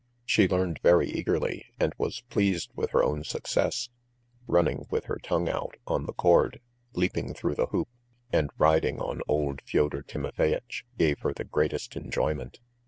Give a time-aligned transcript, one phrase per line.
[0.25, 3.89] She learned very eagerly and was pleased with her own success;
[4.47, 6.59] running with her tongue out on the cord,
[6.93, 7.87] leaping through the hoop,
[8.33, 12.59] and riding on old Fyodor Timofeyitch, gave her the greatest enjoyment.